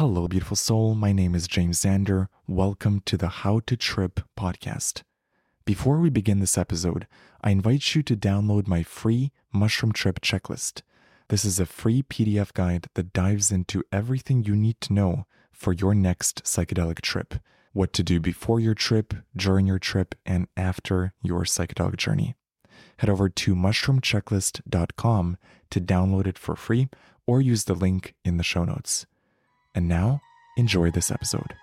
[0.00, 0.94] Hello, beautiful soul.
[0.94, 2.28] My name is James Xander.
[2.48, 5.02] Welcome to the How to Trip podcast.
[5.66, 7.06] Before we begin this episode,
[7.42, 10.80] I invite you to download my free mushroom trip checklist.
[11.28, 15.74] This is a free PDF guide that dives into everything you need to know for
[15.74, 17.34] your next psychedelic trip
[17.74, 22.36] what to do before your trip, during your trip, and after your psychedelic journey.
[22.96, 25.36] Head over to mushroomchecklist.com
[25.68, 26.88] to download it for free
[27.26, 29.04] or use the link in the show notes.
[29.74, 30.20] And now,
[30.56, 31.54] enjoy this episode.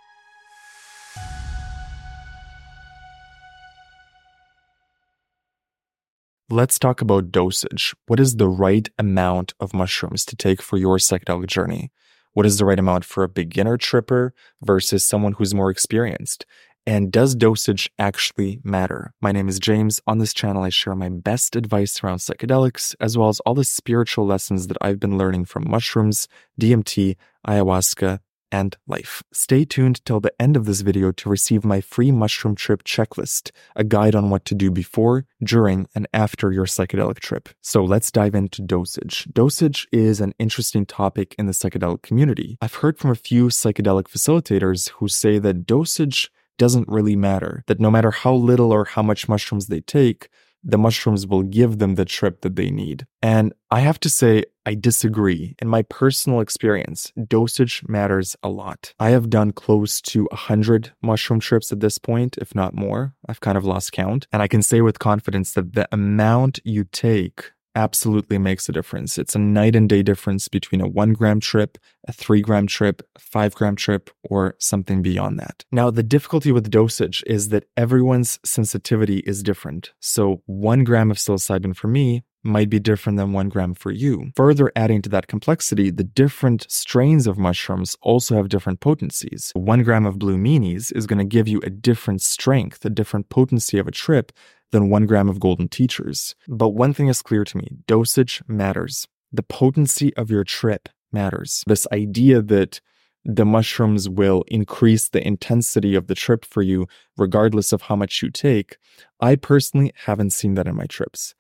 [6.50, 7.94] Let's talk about dosage.
[8.06, 11.92] What is the right amount of mushrooms to take for your psychedelic journey?
[12.32, 16.46] What is the right amount for a beginner tripper versus someone who's more experienced?
[16.88, 19.14] And does dosage actually matter?
[19.20, 20.00] My name is James.
[20.08, 23.66] On this channel, I share my best advice around psychedelics, as well as all the
[23.66, 26.30] spiritual lessons that I've been learning from mushrooms,
[26.62, 27.18] DMT,
[27.48, 28.20] ayahuasca,
[28.52, 29.24] and life.
[29.34, 33.52] Stay tuned till the end of this video to receive my free mushroom trip checklist,
[33.76, 37.50] a guide on what to do before, during, and after your psychedelic trip.
[37.62, 39.28] So let's dive into dosage.
[39.34, 42.58] Dosage is an interesting topic in the psychedelic community.
[42.62, 47.80] I've heard from a few psychedelic facilitators who say that dosage doesn't really matter, that
[47.80, 50.30] no matter how little or how much mushrooms they take,
[50.64, 53.06] the mushrooms will give them the trip that they need.
[53.22, 55.56] And I have to say, I disagree.
[55.62, 58.94] In my personal experience, dosage matters a lot.
[59.00, 63.14] I have done close to 100 mushroom trips at this point, if not more.
[63.28, 64.28] I've kind of lost count.
[64.32, 69.20] And I can say with confidence that the amount you take absolutely makes a difference.
[69.20, 73.04] It's a night and day difference between a one gram trip, a three gram trip,
[73.16, 75.64] a five gram trip, or something beyond that.
[75.72, 79.94] Now, the difficulty with dosage is that everyone's sensitivity is different.
[80.00, 84.32] So, one gram of psilocybin for me might be different than one gram for you.
[84.36, 89.52] Further adding to that complexity, the different strains of mushrooms also have different potencies.
[89.54, 93.30] One gram of blue meanies is going to give you a different strength, a different
[93.30, 94.32] potency of a trip
[94.72, 96.36] than one gram of golden teachers.
[96.48, 99.08] But one thing is clear to me dosage matters.
[99.32, 101.64] The potency of your trip matters.
[101.68, 102.80] This idea that
[103.26, 108.24] the mushrooms will increase the intensity of the trip for you, regardless of how much
[108.24, 108.78] you take.
[109.20, 111.36] I personally haven't seen that in my trips.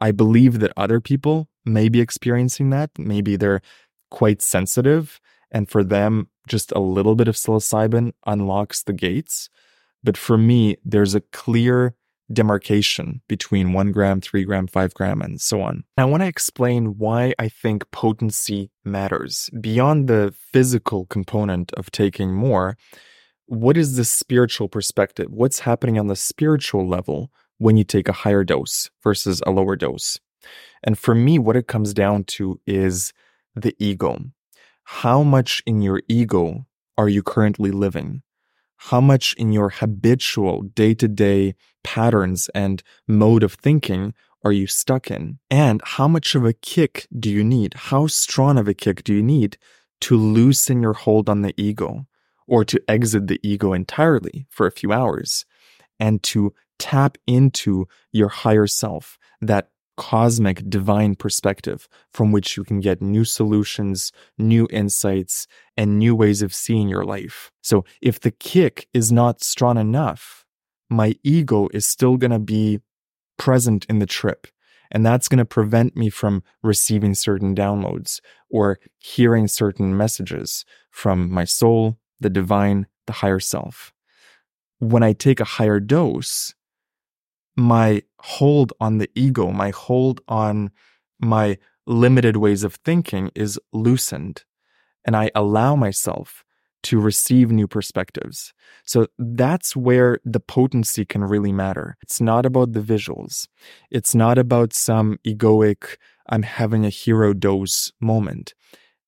[0.00, 2.90] I believe that other people may be experiencing that.
[2.98, 3.62] Maybe they're
[4.10, 9.48] quite sensitive, and for them, just a little bit of psilocybin unlocks the gates.
[10.04, 11.94] But for me, there's a clear
[12.32, 15.84] demarcation between one gram, three gram, five gram, and so on.
[15.96, 19.50] I want to explain why I think potency matters.
[19.60, 22.76] Beyond the physical component of taking more,
[23.46, 25.26] what is the spiritual perspective?
[25.30, 29.76] What's happening on the spiritual level when you take a higher dose versus a lower
[29.76, 30.18] dose?
[30.82, 33.12] And for me, what it comes down to is
[33.54, 34.18] the ego.
[34.84, 36.66] How much in your ego
[36.98, 38.22] are you currently living?
[38.86, 41.54] How much in your habitual day to day
[41.84, 44.12] patterns and mode of thinking
[44.44, 45.38] are you stuck in?
[45.50, 47.74] And how much of a kick do you need?
[47.74, 49.56] How strong of a kick do you need
[50.00, 52.06] to loosen your hold on the ego
[52.48, 55.44] or to exit the ego entirely for a few hours
[56.00, 59.68] and to tap into your higher self, that
[60.10, 65.46] cosmic divine perspective from which you can get new solutions, new insights,
[65.76, 67.52] and new ways of seeing your life.
[67.62, 70.44] So if the kick is not strong enough,
[70.90, 72.80] my ego is still going to be
[73.38, 74.48] present in the trip.
[74.90, 78.20] And that's going to prevent me from receiving certain downloads
[78.50, 83.92] or hearing certain messages from my soul, the divine, the higher self.
[84.80, 86.54] When I take a higher dose,
[87.56, 90.70] my hold on the ego, my hold on
[91.20, 94.44] my limited ways of thinking is loosened.
[95.04, 96.44] And I allow myself
[96.84, 98.52] to receive new perspectives.
[98.84, 101.96] So that's where the potency can really matter.
[102.02, 103.46] It's not about the visuals.
[103.90, 105.96] It's not about some egoic,
[106.28, 108.54] I'm having a hero dose moment.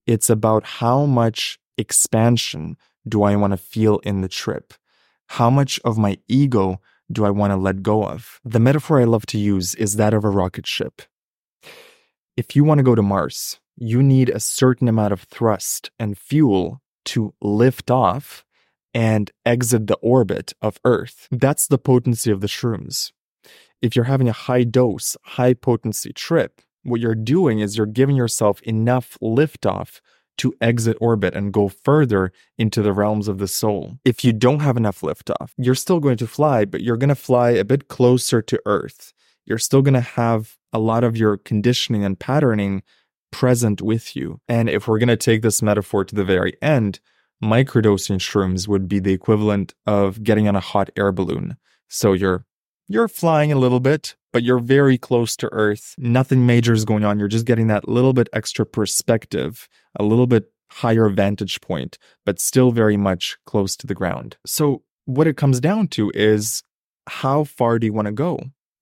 [0.07, 2.77] It's about how much expansion
[3.07, 4.75] do I want to feel in the trip?
[5.29, 6.81] How much of my ego
[7.11, 8.41] do I want to let go of?
[8.45, 11.03] The metaphor I love to use is that of a rocket ship.
[12.37, 16.19] If you want to go to Mars, you need a certain amount of thrust and
[16.19, 18.45] fuel to lift off
[18.93, 21.29] and exit the orbit of Earth.
[21.31, 23.13] That's the potency of the shrooms.
[23.83, 28.17] If you're having a high dose, high potency trip, what you're doing is you're giving
[28.17, 30.01] yourself enough liftoff
[30.39, 33.99] to exit orbit and go further into the realms of the soul.
[34.05, 37.15] If you don't have enough liftoff, you're still going to fly, but you're going to
[37.15, 39.13] fly a bit closer to Earth.
[39.45, 42.83] You're still going to have a lot of your conditioning and patterning
[43.31, 44.41] present with you.
[44.49, 47.01] And if we're going to take this metaphor to the very end,
[47.43, 51.57] Microdosing shrooms would be the equivalent of getting on a hot air balloon.
[51.89, 52.47] So you're
[52.89, 55.95] you're flying a little bit, but you're very close to Earth.
[55.97, 57.21] Nothing major is going on.
[57.21, 62.41] You're just getting that little bit extra perspective, a little bit higher vantage point, but
[62.41, 64.37] still very much close to the ground.
[64.45, 66.65] So, what it comes down to is
[67.07, 68.41] how far do you want to go?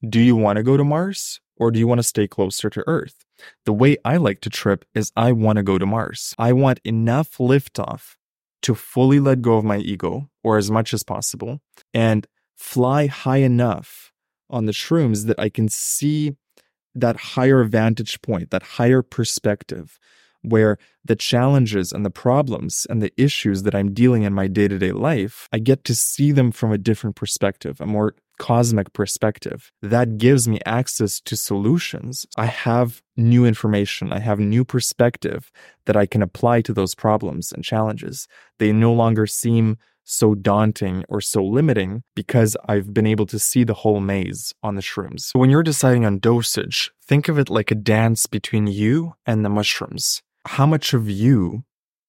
[0.09, 2.83] Do you want to go to Mars or do you want to stay closer to
[2.87, 3.27] Earth?
[3.67, 6.35] The way I like to trip is I want to go to Mars.
[6.39, 8.17] I want enough liftoff
[8.63, 11.61] to fully let go of my ego or as much as possible
[11.93, 12.27] and
[12.57, 14.12] fly high enough
[14.53, 16.37] on the shrooms that I can see
[16.95, 19.99] that higher vantage point, that higher perspective,
[20.43, 24.69] where the challenges and the problems and the issues that I'm dealing in my day
[24.69, 28.93] to day life, I get to see them from a different perspective, a more cosmic
[28.93, 29.71] perspective.
[29.83, 32.27] That gives me access to solutions.
[32.37, 35.51] I have new information, I have new perspective
[35.87, 38.27] that I can apply to those problems and challenges.
[38.59, 43.65] They no longer seem so daunting or so limiting because I've been able to see
[43.65, 45.31] the whole maze on the shrooms.
[45.35, 49.49] When you're deciding on dosage, think of it like a dance between you and the
[49.49, 50.23] mushrooms.
[50.47, 51.65] How much of you,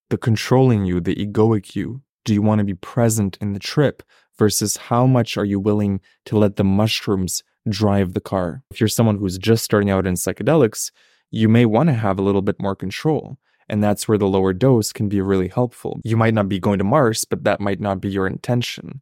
[0.09, 4.01] the controlling you, the egoic you, do you want to be present in the trip
[4.37, 8.63] versus how much are you willing to let the mushrooms drive the car?
[8.71, 10.91] If you're someone who's just starting out in psychedelics,
[11.29, 13.37] you may want to have a little bit more control.
[13.69, 15.99] And that's where the lower dose can be really helpful.
[16.03, 19.01] You might not be going to Mars, but that might not be your intention.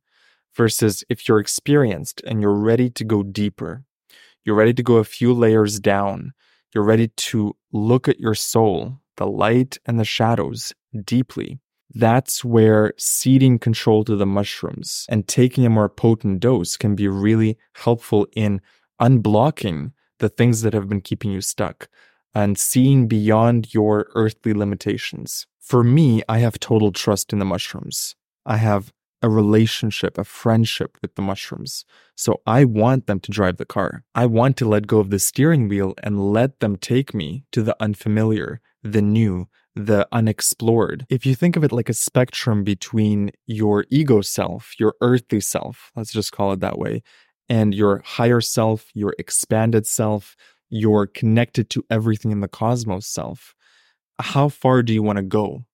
[0.56, 3.84] Versus if you're experienced and you're ready to go deeper,
[4.44, 6.34] you're ready to go a few layers down,
[6.74, 10.74] you're ready to look at your soul, the light and the shadows
[11.06, 11.60] deeply.
[11.94, 17.08] That's where ceding control to the mushrooms and taking a more potent dose can be
[17.08, 18.62] really helpful in
[19.02, 21.90] unblocking the things that have been keeping you stuck
[22.34, 25.48] and seeing beyond your earthly limitations.
[25.60, 28.16] For me, I have total trust in the mushrooms.
[28.46, 28.92] I have
[29.22, 31.86] a relationship, a friendship with the mushrooms.
[32.16, 34.04] So I want them to drive the car.
[34.16, 37.62] I want to let go of the steering wheel and let them take me to
[37.62, 41.06] the unfamiliar, the new, the unexplored.
[41.10, 45.92] If you think of it like a spectrum between your ego self, your earthly self,
[45.96, 47.04] let's just call it that way,
[47.48, 50.36] and your higher self, your expanded self,
[50.72, 53.54] your connected to everything in the cosmos self,
[54.20, 55.66] how far do you want to go?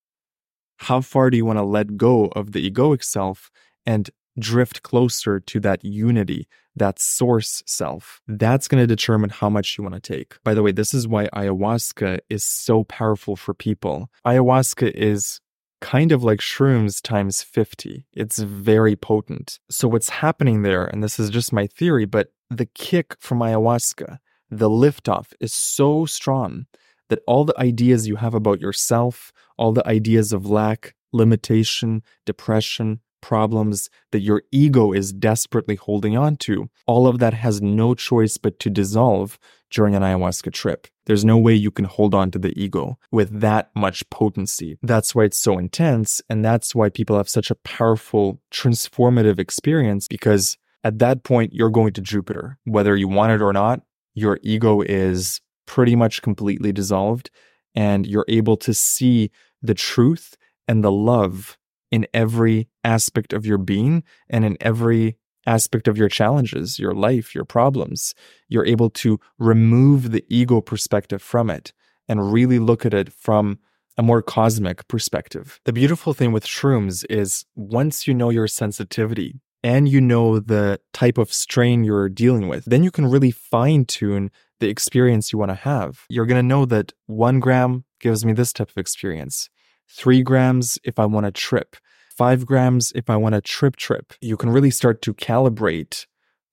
[0.79, 3.49] How far do you want to let go of the egoic self
[3.85, 4.09] and
[4.39, 8.21] drift closer to that unity, that source self.
[8.27, 10.41] That's going to determine how much you want to take.
[10.43, 14.09] By the way, this is why ayahuasca is so powerful for people.
[14.25, 15.39] Ayahuasca is
[15.81, 18.05] kind of like shrooms times 50.
[18.13, 19.59] It's very potent.
[19.69, 24.17] So, what's happening there, and this is just my theory, but the kick from ayahuasca,
[24.49, 26.65] the liftoff is so strong
[27.09, 32.99] that all the ideas you have about yourself, all the ideas of lack, limitation, depression,
[33.21, 38.37] problems that your ego is desperately holding on to, all of that has no choice
[38.37, 39.39] but to dissolve
[39.71, 40.87] during an ayahuasca trip.
[41.05, 44.77] There's no way you can hold on to the ego with that much potency.
[44.81, 46.21] That's why it's so intense.
[46.29, 51.69] And that's why people have such a powerful, transformative experience because at that point, you're
[51.69, 52.59] going to Jupiter.
[52.63, 53.81] Whether you want it or not,
[54.17, 57.29] your ego is pretty much completely dissolved
[57.75, 59.29] and you're able to see
[59.61, 60.35] the truth
[60.67, 61.55] and the love
[61.91, 67.35] in every aspect of your being and in every aspect of your challenges, your life,
[67.35, 68.15] your problems.
[68.49, 71.71] You're able to remove the ego perspective from it
[72.09, 73.59] and really look at it from
[73.99, 75.59] a more cosmic perspective.
[75.65, 80.79] The beautiful thing with shrooms is once you know your sensitivity and you know the
[80.93, 85.39] type of strain you're dealing with, then you can really fine tune the experience you
[85.39, 86.05] want to have.
[86.09, 89.49] You're going to know that one gram gives me this type of experience
[89.89, 91.75] three grams if I want to trip,
[92.09, 94.13] five grams if I want to trip trip.
[94.21, 96.05] You can really start to calibrate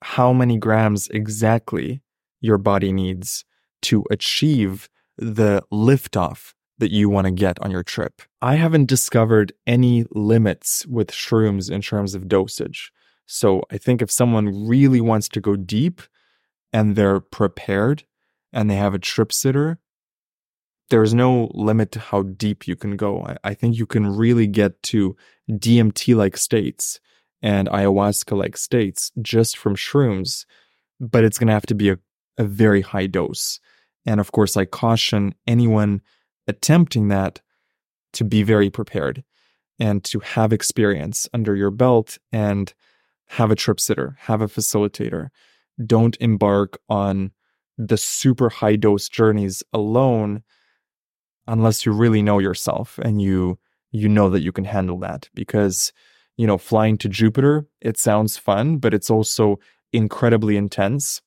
[0.02, 2.02] how many grams exactly
[2.40, 3.44] your body needs
[3.82, 8.22] to achieve the liftoff that you want to get on your trip.
[8.42, 12.92] I haven't discovered any limits with shrooms in terms of dosage.
[13.26, 16.02] So I think if someone really wants to go deep
[16.72, 18.04] and they're prepared
[18.52, 19.78] and they have a trip sitter
[20.90, 23.22] there's no limit to how deep you can go.
[23.22, 25.16] I, I think you can really get to
[25.50, 27.00] DMT like states
[27.42, 30.44] and ayahuasca like states just from shrooms,
[31.00, 31.98] but it's going to have to be a,
[32.38, 33.60] a very high dose.
[34.06, 36.02] And of course, I caution anyone
[36.46, 37.40] attempting that
[38.14, 39.24] to be very prepared
[39.78, 42.74] and to have experience under your belt and
[43.26, 45.28] have a trip sitter, have a facilitator.
[45.84, 47.32] Don't embark on
[47.76, 50.42] the super high dose journeys alone
[51.46, 53.58] unless you really know yourself and you
[53.90, 55.92] you know that you can handle that because,
[56.36, 59.60] you know, flying to Jupiter, it sounds fun, but it's also
[59.92, 61.22] incredibly intense.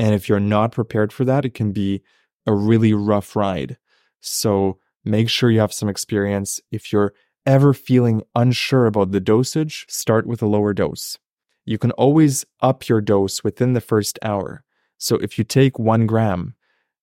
[0.00, 2.02] And if you're not prepared for that, it can be
[2.44, 3.78] a really rough ride.
[4.22, 6.60] So make sure you have some experience.
[6.70, 7.12] If you're
[7.44, 11.18] ever feeling unsure about the dosage, start with a lower dose.
[11.64, 14.64] You can always up your dose within the first hour.
[14.98, 16.54] So if you take one gram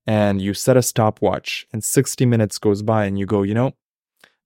[0.08, 3.76] and you set a stopwatch and 60 minutes goes by and you go, you know,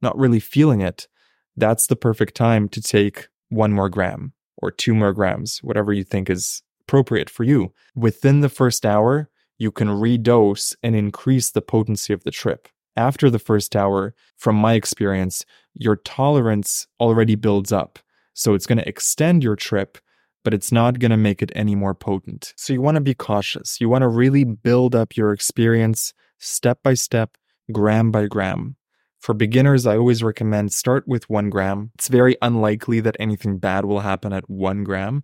[0.01, 1.07] not really feeling it,
[1.55, 6.03] that's the perfect time to take one more gram or two more grams, whatever you
[6.03, 7.71] think is appropriate for you.
[7.95, 9.29] Within the first hour,
[9.63, 12.67] you can redose and increase the potency of the trip.
[12.95, 17.97] After the first hour, from my experience, your tolerance already builds up.
[18.33, 19.97] So it's going to extend your trip,
[20.43, 22.53] but it's not going to make it any more potent.
[22.57, 23.81] So you want to be cautious.
[23.81, 27.37] You want to really build up your experience step by step,
[27.71, 28.75] gram by gram.
[29.21, 31.91] For beginners, I always recommend start with one gram.
[31.95, 35.23] It's very unlikely that anything bad will happen at one gram.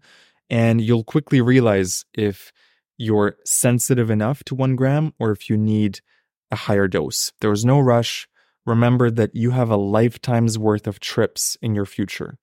[0.50, 2.53] And you'll quickly realize if
[3.00, 6.01] you're sensitive enough to one gram or if you need
[6.51, 7.32] a higher dose.
[7.39, 8.27] There is no rush.
[8.65, 12.38] Remember that you have a lifetime's worth of trips in your future.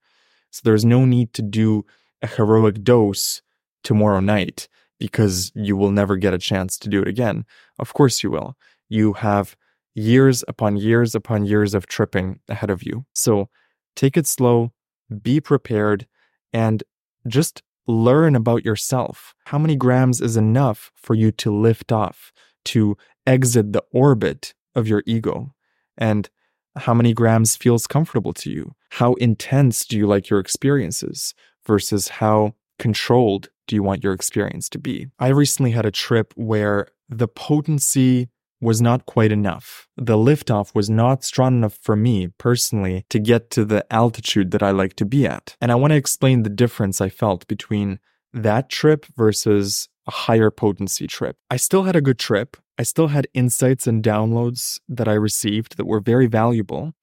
[0.49, 1.85] So there's no need to do
[2.23, 3.43] a heroic dose
[3.83, 4.67] tomorrow night
[4.99, 7.45] because you will never get a chance to do it again.
[7.77, 8.57] Of course you will.
[8.89, 9.55] You have
[9.93, 13.05] years upon years upon years of tripping ahead of you.
[13.13, 13.49] So
[13.95, 14.73] take it slow,
[15.21, 16.07] be prepared,
[16.51, 16.83] and
[17.27, 19.33] just learn about yourself.
[19.45, 22.31] How many grams is enough for you to lift off,
[22.65, 25.53] to exit the orbit of your ego?
[25.97, 26.29] And
[26.75, 28.75] how many grams feels comfortable to you?
[28.91, 31.33] How intense do you like your experiences
[31.65, 35.07] versus how controlled do you want your experience to be?
[35.19, 38.29] I recently had a trip where the potency
[38.59, 39.87] was not quite enough.
[39.97, 44.63] The liftoff was not strong enough for me personally to get to the altitude that
[44.63, 45.55] I like to be at.
[45.61, 47.99] And I want to explain the difference I felt between
[48.33, 51.37] that trip versus a higher potency trip.
[51.51, 52.57] I still had a good trip.
[52.79, 56.93] I still had insights and downloads that I received that were very valuable,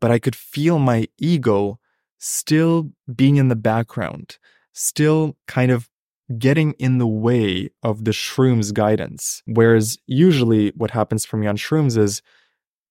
[0.00, 1.78] but I could feel my ego
[2.18, 4.38] still being in the background,
[4.72, 5.88] still kind of
[6.38, 9.42] getting in the way of the shroom's guidance.
[9.46, 12.22] Whereas usually what happens for me on shrooms is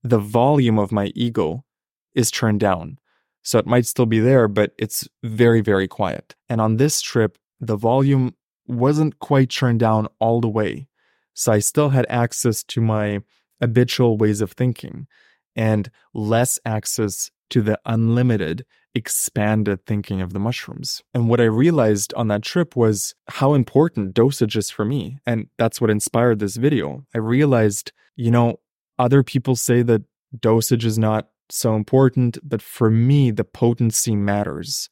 [0.03, 1.65] the volume of my ego
[2.13, 2.97] is turned down.
[3.43, 6.35] So it might still be there, but it's very, very quiet.
[6.49, 8.35] And on this trip, the volume
[8.67, 10.87] wasn't quite turned down all the way.
[11.33, 13.19] So I still had access to my
[13.61, 15.07] habitual ways of thinking
[15.55, 21.03] and less access to the unlimited expanded thinking of the mushrooms.
[21.13, 25.19] And what I realized on that trip was how important dosage is for me.
[25.25, 27.05] And that's what inspired this video.
[27.13, 28.59] I realized, you know,
[28.97, 30.03] other people say that
[30.39, 34.89] dosage is not so important, but for me, the potency matters.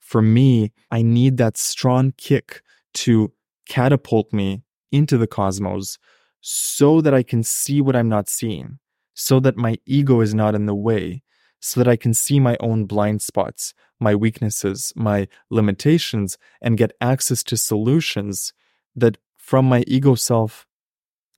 [0.00, 2.62] For me, I need that strong kick
[2.94, 3.32] to
[3.68, 5.98] catapult me into the cosmos
[6.40, 8.78] so that I can see what I'm not seeing,
[9.14, 11.22] so that my ego is not in the way,
[11.64, 16.92] so that I can see my own blind spots, my weaknesses, my limitations, and get
[17.00, 18.52] access to solutions
[18.94, 20.66] that from my ego self,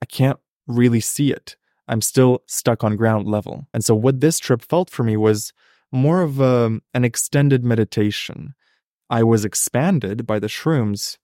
[0.01, 1.55] I can't really see it.
[1.87, 3.67] I'm still stuck on ground level.
[3.73, 5.53] And so, what this trip felt for me was
[5.93, 8.53] more of a, an extended meditation.
[9.09, 11.17] I was expanded by the shrooms,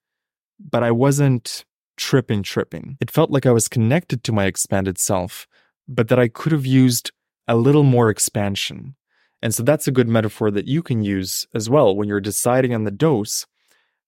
[0.57, 1.65] but I wasn't
[1.97, 2.95] tripping, tripping.
[3.01, 5.45] It felt like I was connected to my expanded self,
[5.89, 7.11] but that I could have used
[7.47, 8.95] a little more expansion.
[9.41, 12.73] And so that's a good metaphor that you can use as well when you're deciding
[12.73, 13.45] on the dose.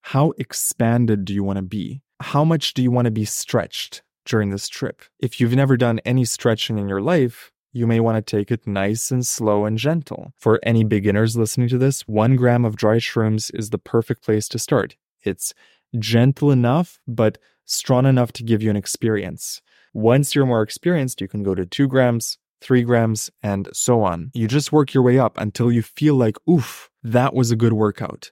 [0.02, 2.02] How expanded do you want to be?
[2.22, 5.02] How much do you want to be stretched during this trip?
[5.20, 8.66] If you've never done any stretching in your life, you may want to take it
[8.66, 10.32] nice and slow and gentle.
[10.38, 14.48] For any beginners listening to this, one gram of dry shrooms is the perfect place
[14.50, 14.96] to start.
[15.24, 15.54] It's
[16.00, 19.62] gentle enough, but strong enough to give you an experience.
[19.94, 24.32] Once you're more experienced, you can go to two grams, three grams, and so on.
[24.34, 27.74] You just work your way up until you feel like, oof, that was a good
[27.74, 28.32] workout.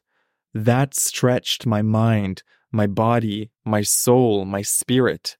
[0.56, 5.38] That stretched my mind, my body, my soul, my spirit.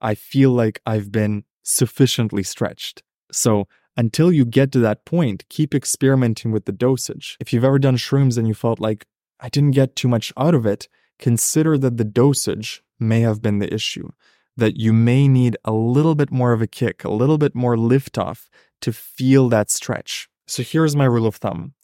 [0.00, 3.02] I feel like I've been sufficiently stretched.
[3.32, 7.36] So, until you get to that point, keep experimenting with the dosage.
[7.40, 9.06] If you've ever done shrooms and you felt like,
[9.40, 10.86] I didn't get too much out of it,
[11.18, 14.10] consider that the dosage may have been the issue
[14.56, 17.76] that you may need a little bit more of a kick, a little bit more
[17.76, 18.48] liftoff
[18.80, 20.28] to feel that stretch.
[20.46, 21.74] So here's my rule of thumb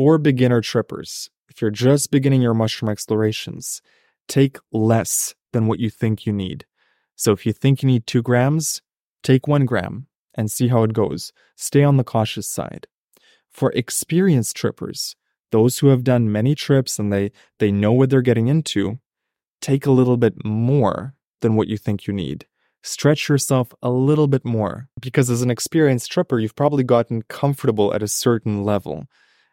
[0.00, 3.82] for beginner trippers, if you're just beginning your mushroom explorations,
[4.28, 6.64] take less than what you think you need.
[7.16, 8.82] So if you think you need two grams,
[9.22, 11.32] take one gram and see how it goes.
[11.56, 12.86] Stay on the cautious side.
[13.50, 15.16] For experienced trippers,
[15.50, 19.00] those who have done many trips and they they know what they're getting into,
[19.60, 22.46] take a little bit more than what you think you need.
[22.82, 27.92] Stretch yourself a little bit more because as an experienced tripper, you've probably gotten comfortable
[27.92, 29.04] at a certain level.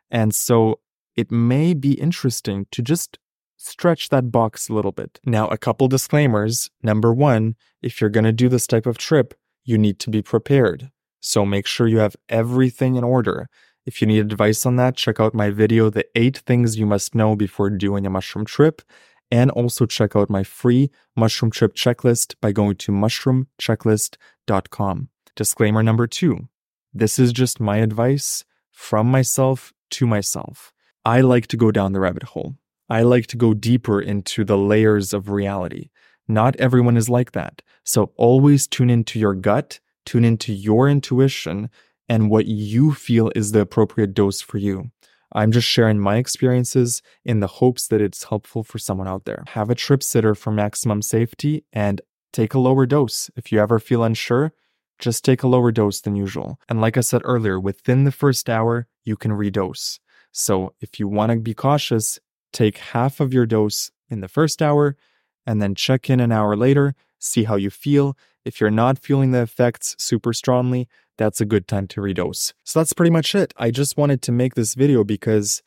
[0.09, 0.79] And so
[1.15, 3.19] it may be interesting to just
[3.57, 5.19] stretch that box a little bit.
[5.25, 6.69] Now, a couple disclaimers.
[6.81, 9.33] Number one, if you're going to do this type of trip,
[9.65, 10.91] you need to be prepared.
[11.19, 13.49] So make sure you have everything in order.
[13.85, 17.15] If you need advice on that, check out my video, The Eight Things You Must
[17.15, 18.81] Know Before Doing a Mushroom Trip.
[19.29, 25.09] And also check out my free mushroom trip checklist by going to mushroomchecklist.com.
[25.35, 26.47] Disclaimer number two
[26.93, 30.73] this is just my advice from myself to myself.
[31.05, 32.55] I like to go down the rabbit hole.
[32.89, 35.89] I like to go deeper into the layers of reality.
[36.27, 37.61] Not everyone is like that.
[37.83, 41.69] So always tune into your gut, tune into your intuition,
[42.09, 44.91] and what you feel is the appropriate dose for you.
[45.33, 49.43] I'm just sharing my experiences in the hopes that it's helpful for someone out there.
[49.49, 53.29] Have a trip sitter for maximum safety and take a lower dose.
[53.35, 54.53] If you ever feel unsure,
[54.99, 56.59] just take a lower dose than usual.
[56.69, 59.99] And like I said earlier, within the first hour, you can redose.
[60.31, 62.19] So if you want to be cautious,
[62.53, 64.95] take half of your dose in the first hour
[65.45, 68.17] and then check in an hour later, see how you feel.
[68.43, 72.53] If you're not feeling the effects super strongly, that's a good time to redose.
[72.63, 73.53] So that's pretty much it.
[73.57, 75.61] I just wanted to make this video because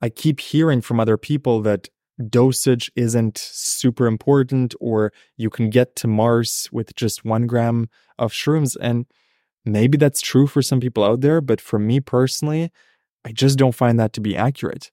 [0.00, 1.88] I keep hearing from other people that
[2.28, 8.32] dosage isn't super important or you can get to Mars with just one gram of
[8.32, 8.76] shrooms.
[8.80, 9.06] And
[9.64, 12.70] maybe that's true for some people out there, but for me personally,
[13.24, 14.90] I just don't find that to be accurate.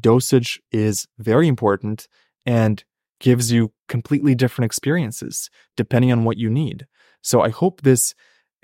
[0.00, 2.08] Dosage is very important
[2.44, 2.84] and
[3.20, 6.86] gives you completely different experiences depending on what you need.
[7.22, 8.14] So I hope this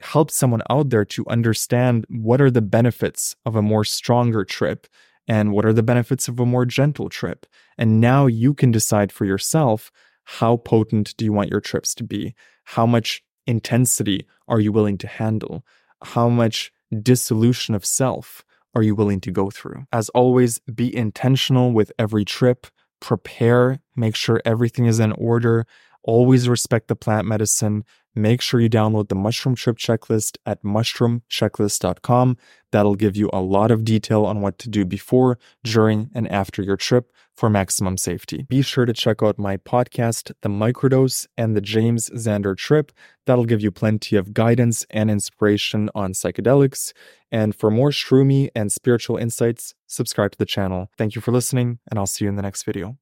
[0.00, 4.87] help someone out there to understand what are the benefits of a more stronger trip
[5.26, 7.47] and what are the benefits of a more gentle trip.
[7.76, 9.91] And now you can decide for yourself
[10.25, 12.34] how potent do you want your trips to be?
[12.65, 15.65] How much intensity are you willing to handle?
[16.02, 16.71] How much
[17.02, 19.84] dissolution of self are you willing to go through?
[19.93, 22.67] As always, be intentional with every trip,
[23.00, 25.67] prepare, make sure everything is in order,
[26.02, 27.84] always respect the plant medicine,
[28.19, 32.37] make sure you download the mushroom trip checklist at mushroomchecklist.com.
[32.71, 36.63] That'll give you a lot of detail on what to do before, during, and after
[36.63, 38.45] your trip for maximum safety.
[38.49, 42.93] Be sure to check out my podcast, The Microdose and the James Xander Trip.
[43.26, 46.93] That'll give you plenty of guidance and inspiration on psychedelics.
[47.31, 50.91] And for more shroomy and spiritual insights, subscribe to the channel.
[50.99, 52.99] Thank you for listening, and I'll see you in the next video.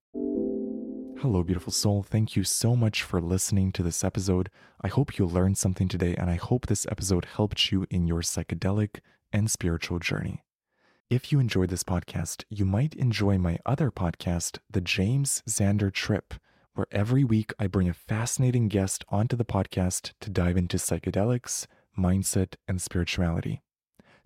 [1.20, 2.02] Hello, beautiful soul.
[2.02, 4.50] Thank you so much for listening to this episode.
[4.82, 8.20] I hope you learned something today, and I hope this episode helped you in your
[8.20, 9.00] psychedelic
[9.32, 10.44] and spiritual journey.
[11.08, 16.34] If you enjoyed this podcast, you might enjoy my other podcast, The James Xander Trip,
[16.74, 21.66] where every week I bring a fascinating guest onto the podcast to dive into psychedelics,
[21.98, 23.62] mindset, and spirituality.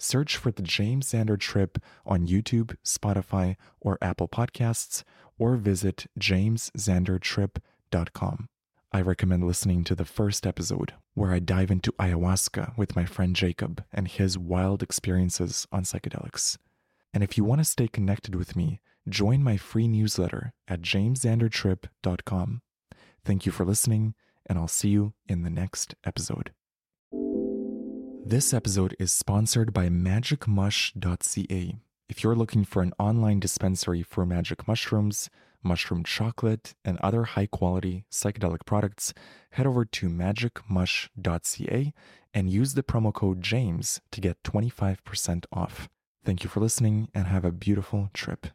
[0.03, 5.05] Search for The James Xander Trip on YouTube, Spotify, or Apple Podcasts
[5.39, 8.49] or visit jamesxandertrip.com.
[8.93, 13.37] I recommend listening to the first episode, where I dive into ayahuasca with my friend
[13.37, 16.59] Jacob and his wild experiences on psychedelics.
[17.15, 22.63] And if you want to stay connected with me, join my free newsletter at jamesxandertrip.com.
[23.25, 24.15] Thank you for listening,
[24.47, 26.53] and I'll see you in the next episode.
[28.31, 31.75] This episode is sponsored by magicmush.ca
[32.09, 35.29] if you're looking for an online dispensary for magic mushrooms,
[35.65, 39.13] mushroom chocolate, and other high quality psychedelic products,
[39.51, 41.93] head over to magicmush.ca
[42.33, 45.89] and use the promo code JAMES to get 25% off.
[46.25, 48.47] Thank you for listening and have a beautiful trip.